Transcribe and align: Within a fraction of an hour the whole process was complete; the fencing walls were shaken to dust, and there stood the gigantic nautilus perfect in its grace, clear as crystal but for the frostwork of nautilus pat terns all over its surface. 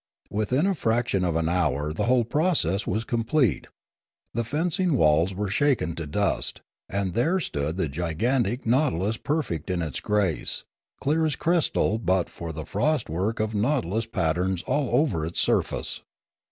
Within 0.31 0.65
a 0.65 0.73
fraction 0.73 1.23
of 1.23 1.35
an 1.35 1.47
hour 1.47 1.93
the 1.93 2.05
whole 2.05 2.23
process 2.23 2.87
was 2.87 3.03
complete; 3.05 3.67
the 4.33 4.43
fencing 4.43 4.95
walls 4.95 5.35
were 5.35 5.47
shaken 5.47 5.93
to 5.93 6.07
dust, 6.07 6.61
and 6.89 7.13
there 7.13 7.39
stood 7.39 7.77
the 7.77 7.87
gigantic 7.87 8.65
nautilus 8.65 9.17
perfect 9.17 9.69
in 9.69 9.83
its 9.83 9.99
grace, 9.99 10.63
clear 10.99 11.23
as 11.23 11.35
crystal 11.35 11.99
but 11.99 12.31
for 12.31 12.51
the 12.51 12.65
frostwork 12.65 13.39
of 13.39 13.53
nautilus 13.53 14.07
pat 14.07 14.37
terns 14.37 14.63
all 14.63 14.89
over 14.99 15.23
its 15.23 15.39
surface. 15.39 16.01